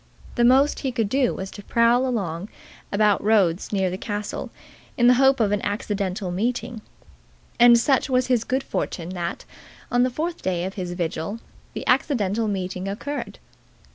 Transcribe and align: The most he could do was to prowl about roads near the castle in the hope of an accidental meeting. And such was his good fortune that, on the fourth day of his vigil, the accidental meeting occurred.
The 0.33 0.43
most 0.43 0.79
he 0.79 0.91
could 0.91 1.09
do 1.09 1.35
was 1.35 1.51
to 1.51 1.63
prowl 1.63 2.07
about 2.91 3.23
roads 3.23 3.71
near 3.71 3.91
the 3.91 3.99
castle 3.99 4.49
in 4.97 5.05
the 5.05 5.13
hope 5.13 5.39
of 5.39 5.51
an 5.51 5.61
accidental 5.61 6.31
meeting. 6.31 6.81
And 7.59 7.77
such 7.77 8.09
was 8.09 8.25
his 8.25 8.43
good 8.43 8.63
fortune 8.63 9.09
that, 9.09 9.45
on 9.91 10.01
the 10.01 10.09
fourth 10.09 10.41
day 10.41 10.65
of 10.65 10.73
his 10.73 10.93
vigil, 10.93 11.39
the 11.73 11.85
accidental 11.85 12.47
meeting 12.47 12.87
occurred. 12.87 13.37